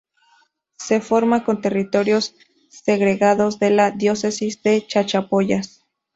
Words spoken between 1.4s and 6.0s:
con territorios segregados de la Diócesis de Chachapoyas.